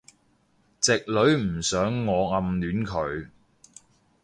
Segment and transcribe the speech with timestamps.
[0.79, 3.27] 直女唔想我暗戀佢